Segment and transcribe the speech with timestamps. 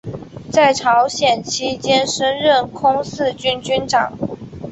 [0.51, 4.17] 在朝鲜期间升任空四军军长。